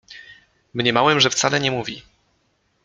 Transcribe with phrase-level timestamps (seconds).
[0.73, 2.03] Mniemałem, że wcale nie mówi.